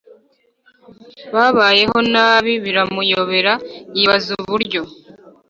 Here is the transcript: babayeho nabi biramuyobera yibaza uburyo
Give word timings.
babayeho 1.33 1.97
nabi 2.13 2.53
biramuyobera 2.63 3.53
yibaza 3.95 4.29
uburyo 4.41 4.81